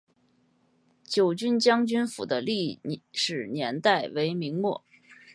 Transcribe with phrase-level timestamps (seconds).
[1.03, 2.79] 九军将军府的历
[3.13, 4.83] 史年代为明末。